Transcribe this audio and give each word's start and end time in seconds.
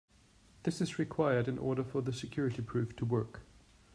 This 0.63 0.81
is 0.81 0.97
required 0.97 1.47
in 1.47 1.59
order 1.59 1.83
for 1.83 2.01
the 2.01 2.11
security 2.11 2.63
proof 2.63 2.95
to 2.95 3.05
work. 3.05 3.41